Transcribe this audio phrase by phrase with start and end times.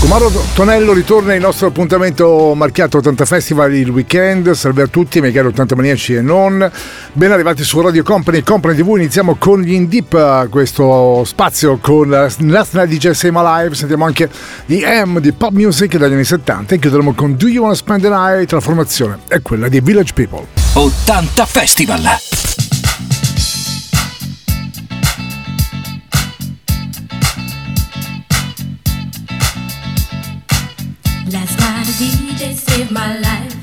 [0.00, 4.52] Con Mauro Tonello ritorna il nostro appuntamento marchiato 80 Festival il weekend.
[4.52, 6.70] Salve a tutti, miei cari 80 maniaci e non.
[7.12, 8.94] Ben arrivati su Radio Company, Company TV.
[8.94, 13.74] Iniziamo con gli In Deep, questo spazio con Night DJ Same Alive.
[13.74, 14.30] Sentiamo anche
[14.66, 18.00] di M di pop music dagli anni 70 e chiuderemo con Do You Wanna Spend
[18.00, 18.52] the Night?
[18.52, 20.46] La formazione è quella di Village People.
[20.74, 22.47] 80 Festival.
[31.98, 33.54] DJ saved my life.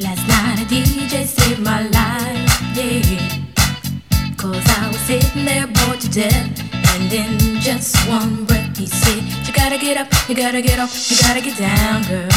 [0.00, 4.32] Last night a DJ saved my life, yeah.
[4.38, 6.58] Cause I was sitting there bored to death.
[6.94, 11.10] And in just one breath he said, You gotta get up, you gotta get off,
[11.10, 12.30] you gotta get down, girl.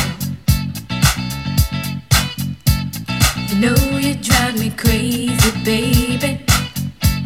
[3.47, 6.43] You know you drive me crazy, baby.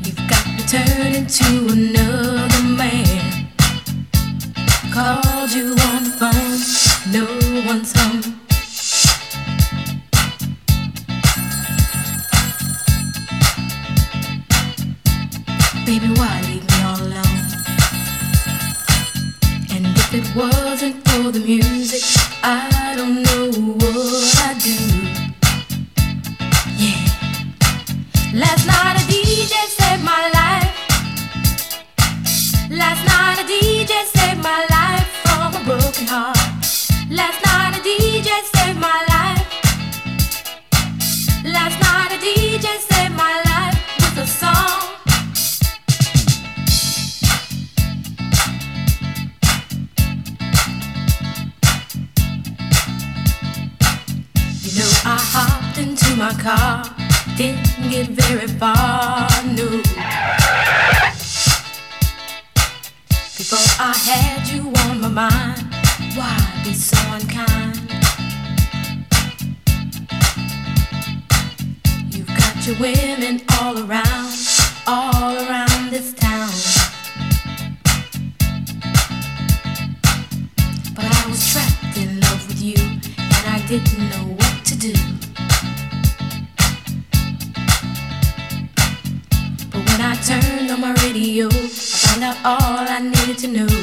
[0.05, 3.49] You've got me turning to another man.
[4.93, 5.28] Called
[83.69, 84.93] didn't know what to do.
[89.69, 93.78] But when I turned on my radio, I found out all I needed to know.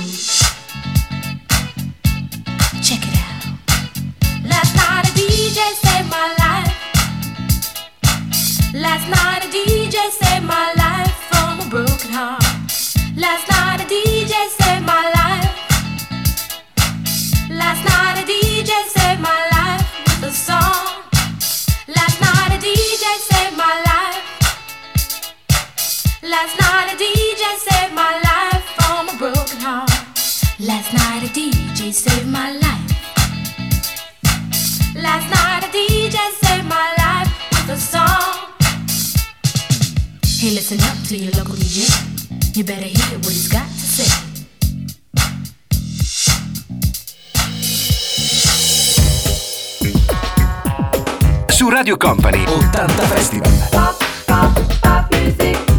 [31.87, 32.95] DJ saved my life.
[34.97, 38.51] Last night a DJ saved my life with a song.
[40.41, 41.87] Hey, listen up to your local DJ.
[42.57, 44.11] You better hear what he's got to say.
[51.51, 53.53] Su Radio Company 80 Festival.
[55.11, 55.76] Get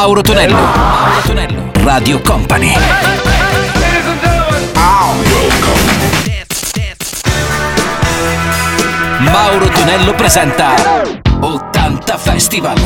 [0.00, 0.54] Mauro Tonello.
[0.54, 1.70] Mauro Tonello.
[1.82, 2.72] Radio Company.
[9.18, 10.76] Mauro Tonello presenta
[11.40, 12.78] 80 Festival.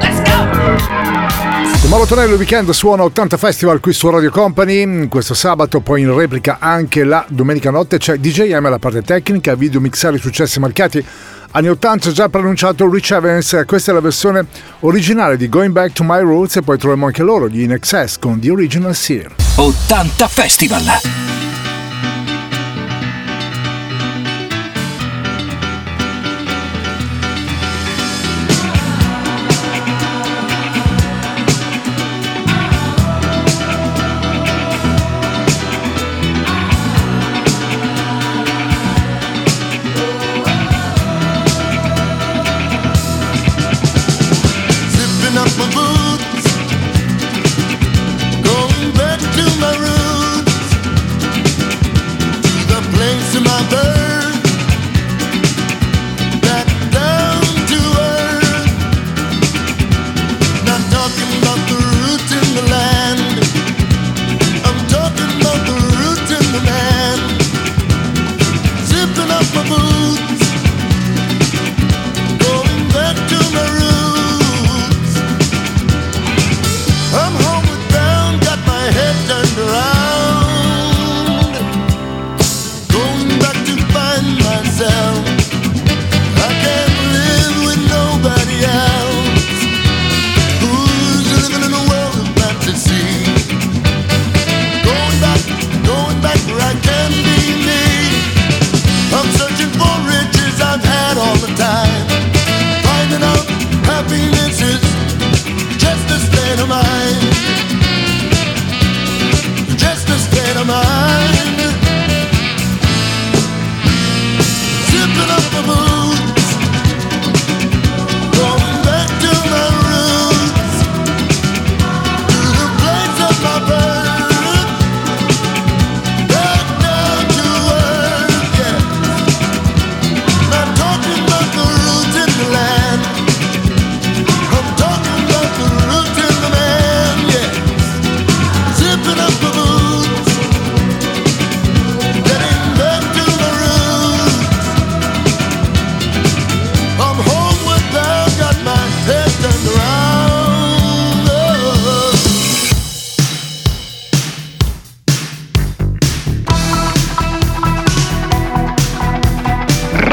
[0.00, 1.78] Let's go!
[1.80, 6.12] Con Mauro Tonello weekend suona 80 Festival qui su Radio Company, questo sabato poi in
[6.12, 10.58] replica anche la domenica notte c'è DJ M alla parte tecnica, video mixare i successi
[10.58, 11.06] marcati
[11.52, 14.46] Anni 80 già pronunciato Rich Evans, questa è la versione
[14.80, 18.18] originale di Going Back to My Roots e poi troviamo anche loro, gli In Excess
[18.18, 19.34] con The Original Seer.
[19.56, 20.84] 80 Festival!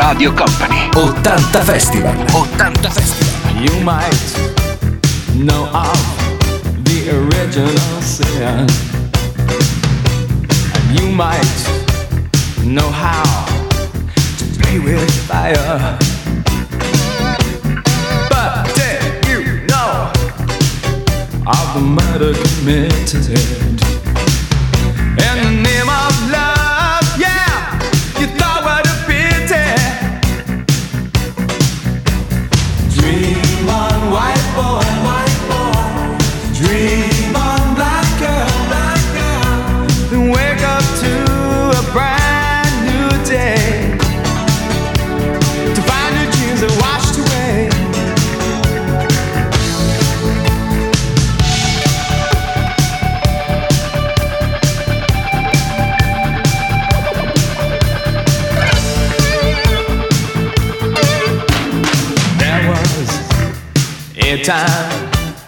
[0.07, 0.89] Radio Company.
[0.95, 2.09] 80 Festival.
[2.09, 3.61] 80 Festival.
[3.61, 4.23] You might
[5.35, 5.99] know of
[6.85, 8.69] the original sin.
[10.75, 11.59] And you might
[12.63, 13.45] know how
[14.37, 15.99] to play with fire.
[18.29, 20.09] But did you know
[21.45, 23.76] of the murder committed?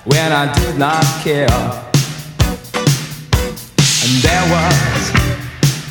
[0.06, 1.48] When I did not care.
[4.02, 5.12] And there was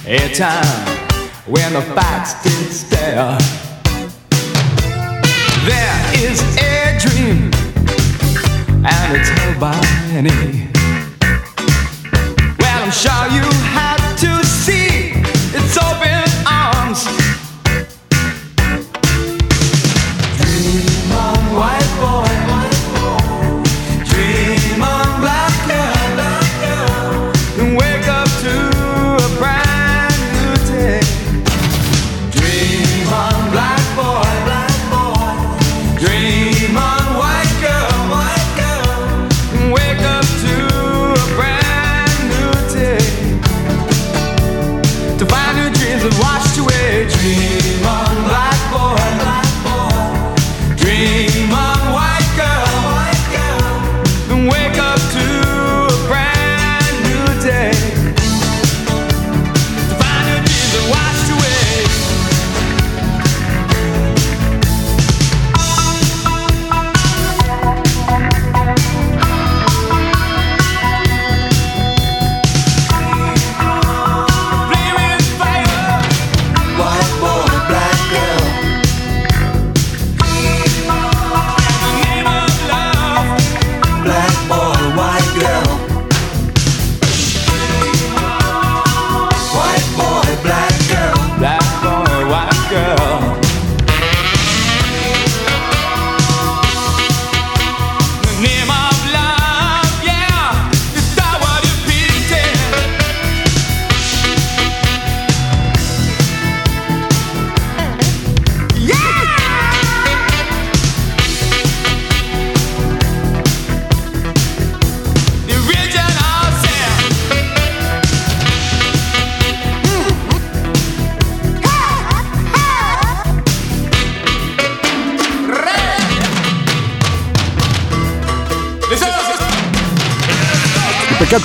[0.07, 0.99] a time
[1.47, 3.39] when the facts did stare.
[5.67, 7.51] There is a dream,
[8.85, 9.79] and it's held by
[10.13, 10.69] many.
[12.59, 13.45] Well, I'm sure you
[13.77, 14.88] had to see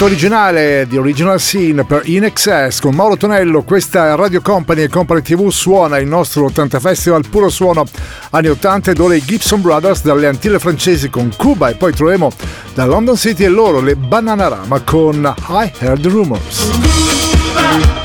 [0.03, 4.89] Peccato originale di Original Scene per In Excess con Mauro Tonello, questa Radio Company e
[4.89, 7.85] Company TV suona il nostro 80 Festival puro suono
[8.31, 12.31] anni 80 ed ora i Gibson Brothers dalle Antille francesi con Cuba e poi troveremo
[12.73, 18.02] da London City e loro le Bananarama con I Heard Rumors.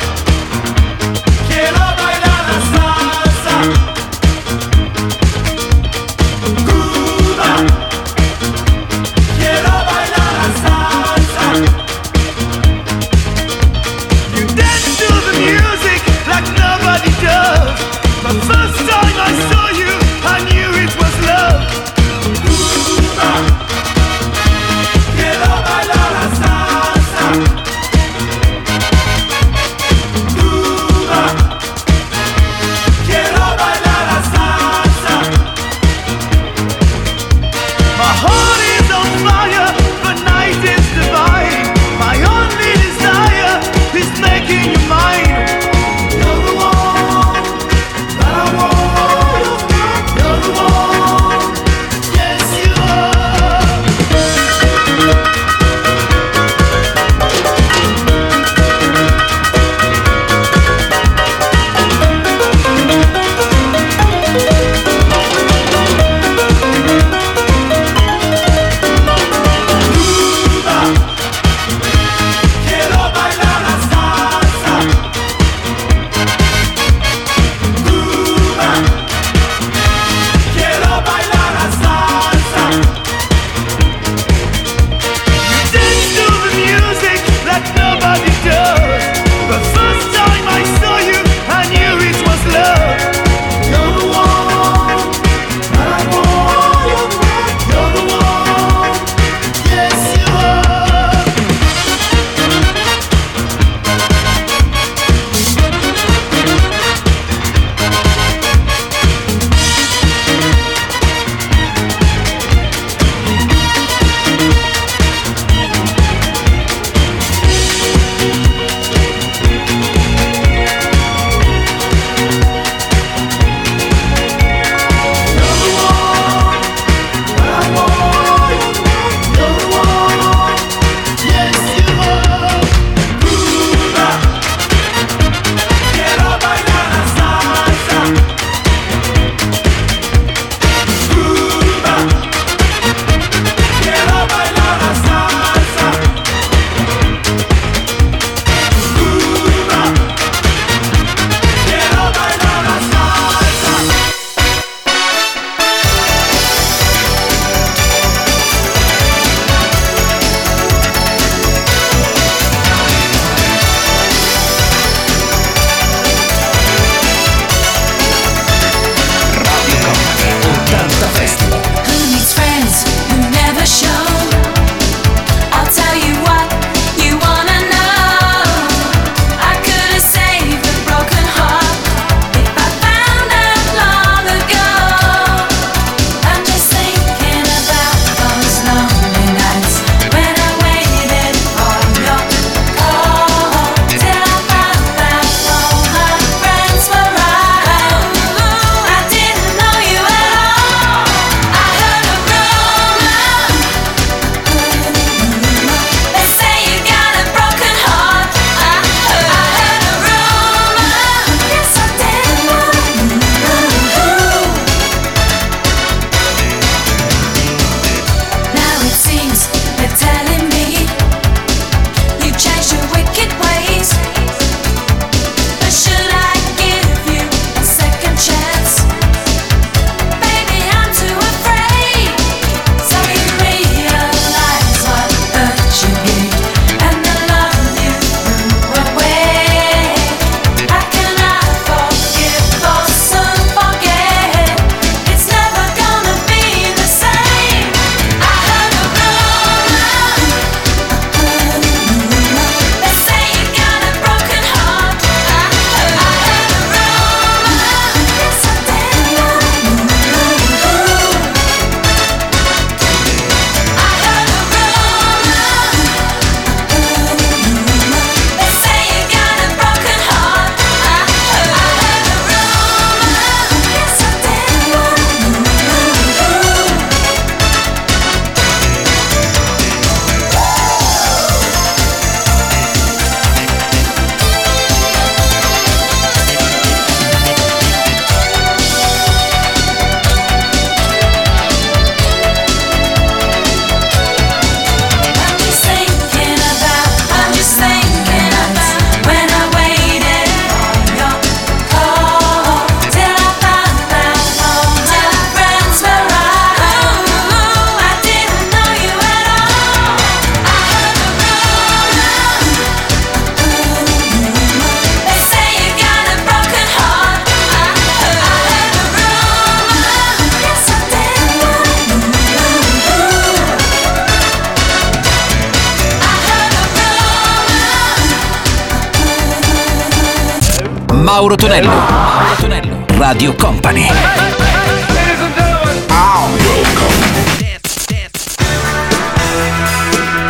[331.19, 331.69] Mauro Tonello.
[331.69, 332.85] Mauro Tonello.
[332.97, 333.89] Radio Company.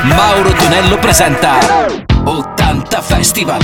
[0.05, 1.59] Mauro Tonello presenta
[2.25, 3.63] 80 Festival.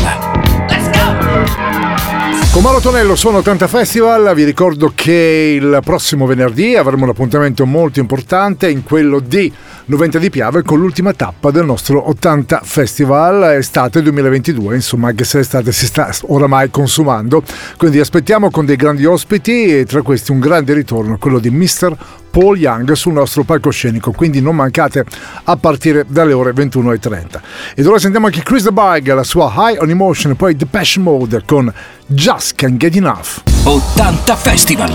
[2.52, 7.64] Con Mauro Tonello sono 80 Festival, vi ricordo che il prossimo venerdì avremo un appuntamento
[7.64, 9.50] molto importante in quello di
[9.86, 15.38] 90 di Piave con l'ultima tappa del nostro 80 Festival estate 2022, insomma anche se
[15.38, 17.42] l'estate si sta oramai consumando,
[17.76, 21.94] quindi aspettiamo con dei grandi ospiti e tra questi un grande ritorno, quello di Mr.
[22.30, 25.04] Paul Young sul nostro palcoscenico, quindi non mancate
[25.44, 27.40] a partire dalle ore 21.30.
[27.74, 30.98] Ed ora sentiamo anche Chris the Bug, la sua High on Emotion e poi Depeche
[30.98, 31.70] Mode con
[32.06, 33.42] Just Can't Get Enough.
[33.64, 34.92] 80 Festival.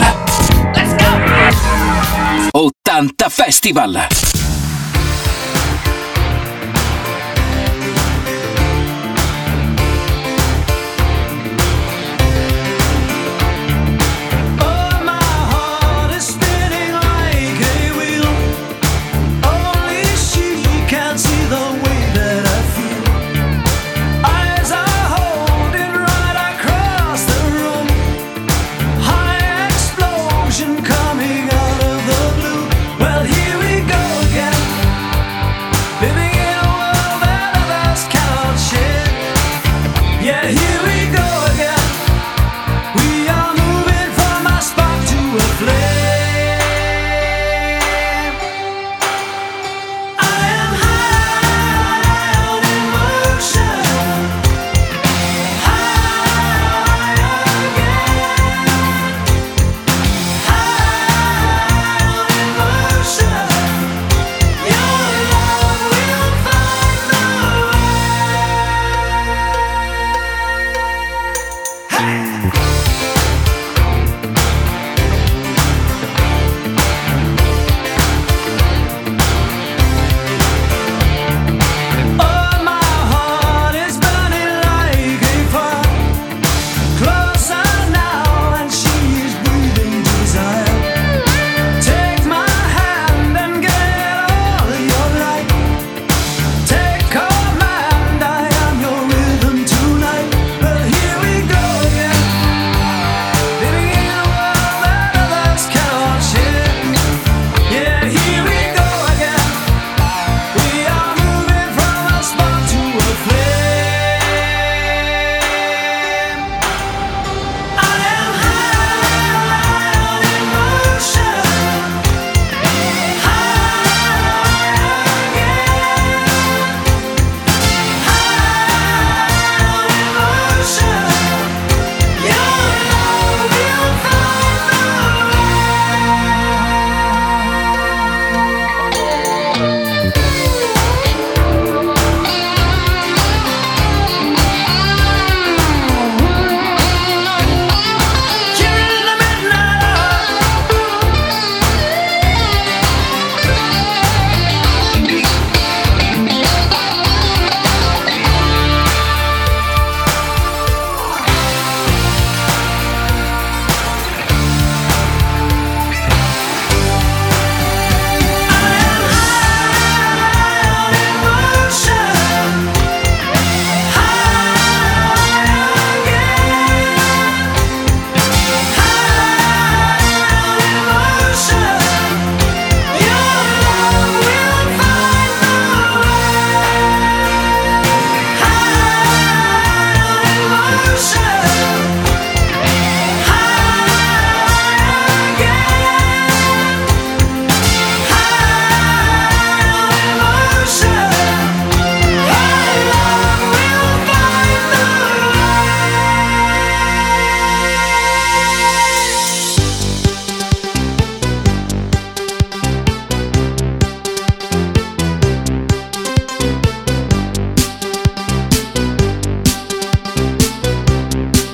[2.51, 4.07] 80 Festival.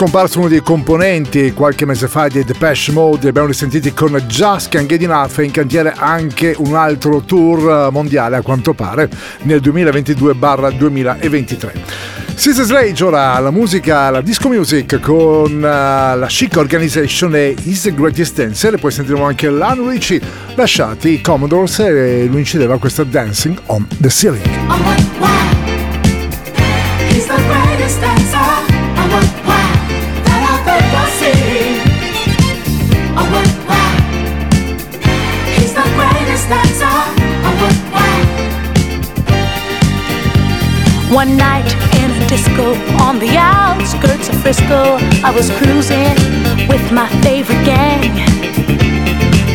[0.00, 4.70] Scomparso uno dei componenti qualche mese fa di Depeche Mode, li abbiamo risentiti con Just
[4.70, 9.10] Can't Get Enough e in cantiere anche un altro tour mondiale a quanto pare
[9.42, 11.72] nel 2022-2023.
[12.34, 17.82] Sister Slade ora la musica, la disco music con eh, la Chic Organization e Is
[17.82, 20.22] the Greatest Dancer e poi sentiremo anche Lionel Richie
[20.54, 25.39] lasciati i Commodores e lui incideva questa Dancing on the Ceiling.
[41.10, 41.66] One night
[41.98, 44.94] in a disco on the outskirts of Frisco,
[45.26, 46.14] I was cruising
[46.68, 48.14] with my favorite gang.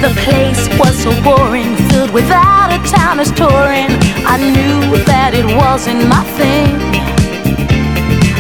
[0.02, 3.88] The place was so boring, filled with out of towners touring.
[4.28, 6.76] I knew that it wasn't my thing.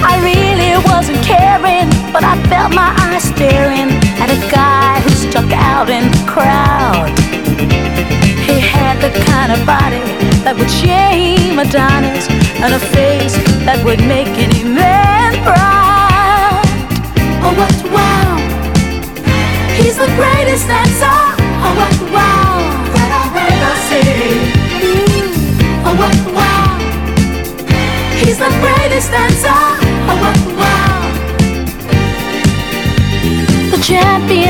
[0.04, 5.50] I really wasn't caring, but I felt my eyes staring at a guy who stuck
[5.54, 7.35] out in the crowd.
[8.46, 10.06] He had the kind of body
[10.46, 12.30] that would shame Adonis
[12.62, 13.34] and a face
[13.66, 16.62] that would make any man proud.
[17.42, 18.38] Oh, what, wow?
[19.74, 21.18] He's the greatest dancer.
[21.66, 22.62] Oh, what, wow?
[22.94, 24.54] That I've ever seen.
[24.78, 25.90] Mm.
[25.90, 26.78] Oh, what, wow?
[28.22, 29.62] He's the greatest dancer.
[30.06, 31.02] Oh, what, wow?
[33.74, 34.45] The champion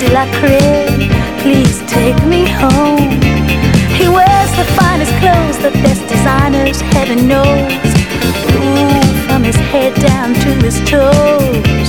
[0.00, 1.10] de la creme.
[1.42, 3.10] Please take me home.
[3.98, 7.72] He wears the finest clothes, the best designers, heaven knows.
[8.54, 11.88] Ooh, from his head down to his toes.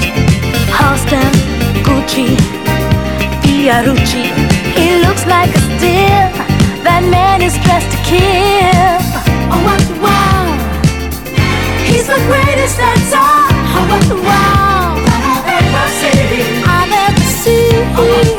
[0.78, 1.34] Halston,
[1.86, 2.36] Gucci,
[3.44, 4.26] Fiorucci.
[4.78, 6.26] He looks like a steal.
[6.86, 8.98] That man is dressed to kill.
[9.52, 10.48] Oh, what, wow?
[11.86, 13.30] He's the greatest dancer.
[13.76, 14.79] Oh, what, wow?
[18.02, 18.39] Oh,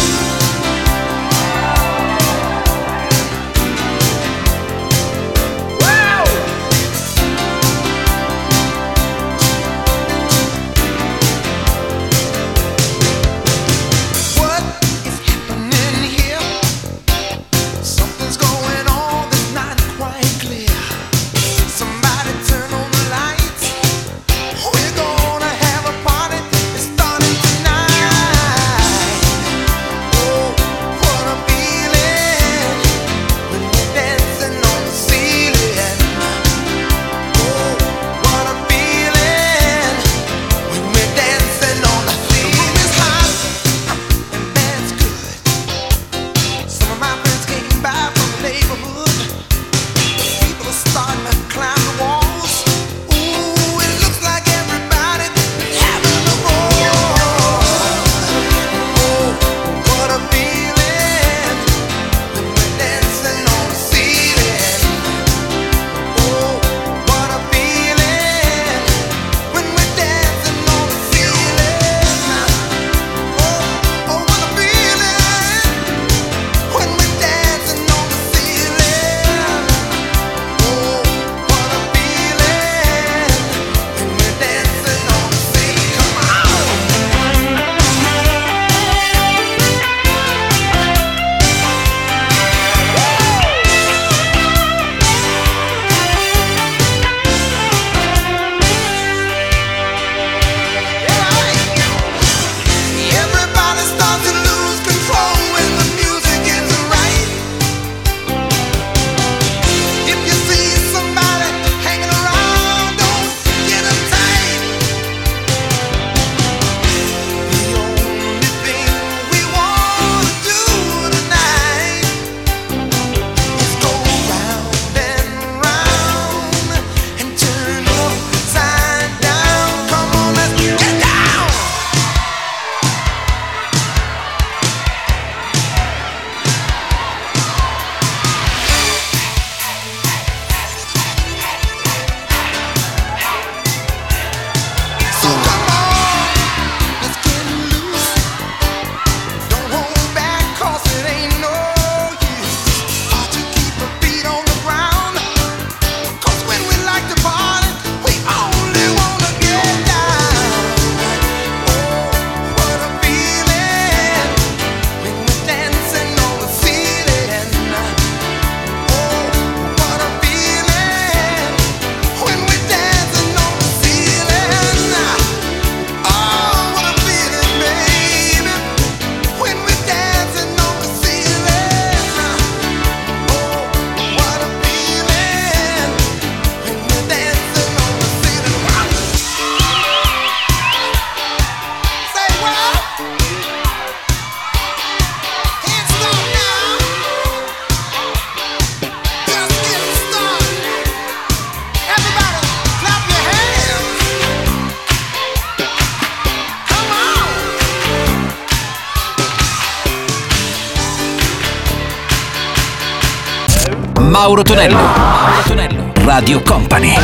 [214.31, 214.77] Mauro Tonello.
[214.77, 215.91] Mauro Tonello.
[216.05, 216.95] Radio Company.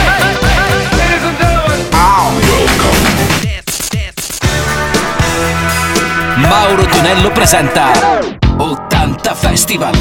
[6.38, 7.92] Mauro Tonello presenta
[8.56, 9.98] 80 Festival.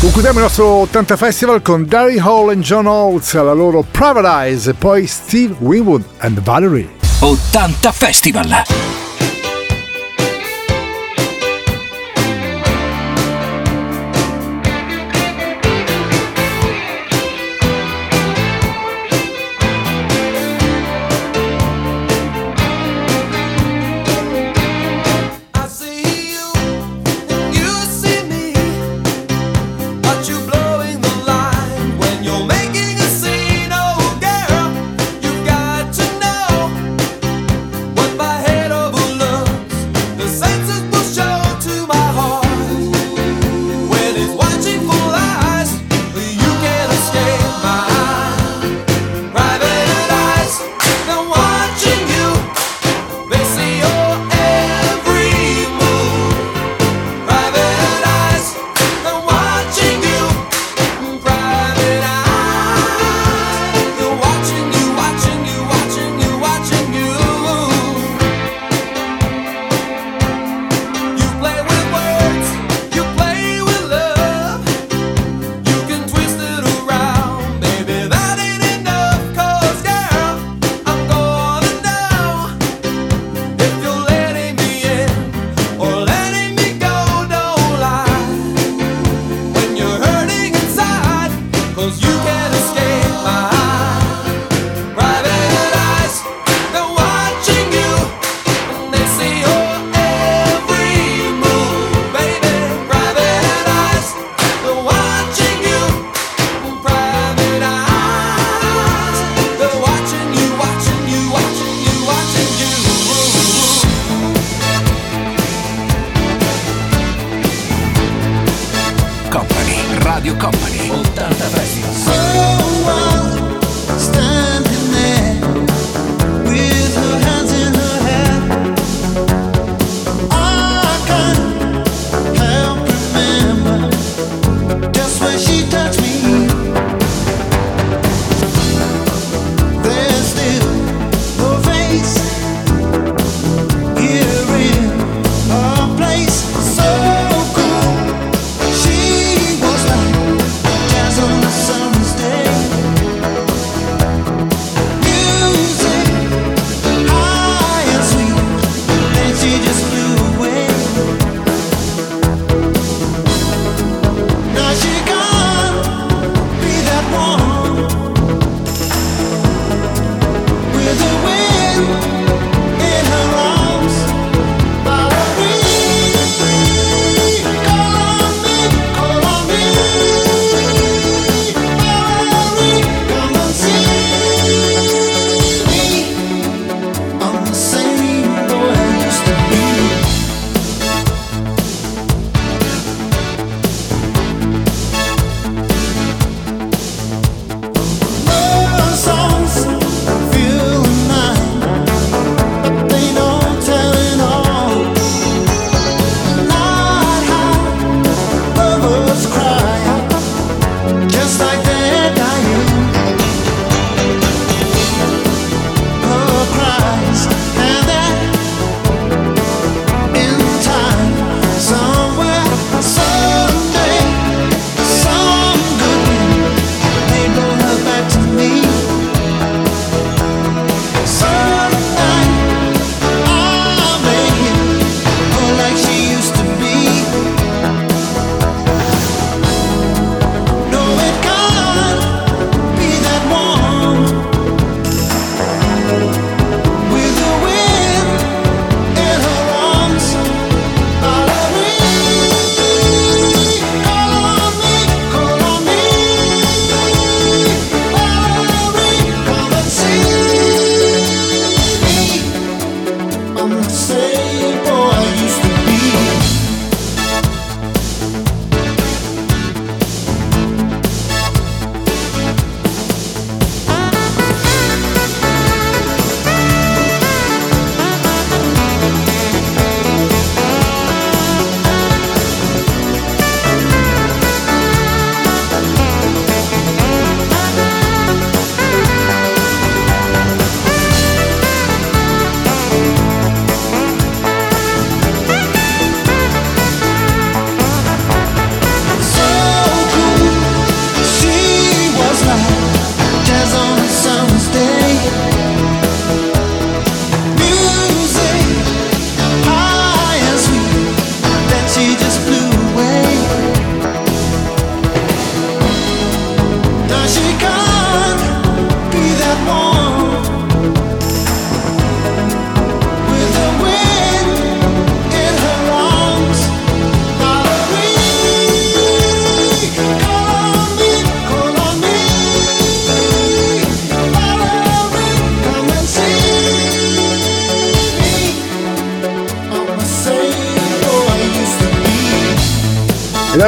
[0.00, 4.66] Concludiamo il nostro 80 Festival con Darry Hall e John Oates alla loro Private Eyes
[4.68, 6.88] e poi Steve Winwood and Valerie.
[7.18, 8.62] 80 Festival.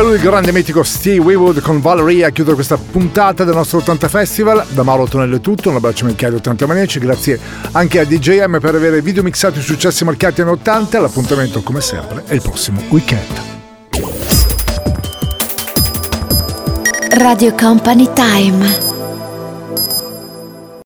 [0.02, 4.08] Lui il grande mitico Steve Weewood con Valerie a chiudere questa puntata del nostro 80
[4.08, 4.64] Festival.
[4.70, 7.38] Da Mauro Tonello è tutto, un abbraccio minchiato 80 maniaci, grazie
[7.72, 11.00] anche a DJM per aver video mixato i successi marcati anni 80.
[11.00, 13.40] L'appuntamento come sempre è il prossimo weekend.
[17.10, 18.91] Radio Company Time.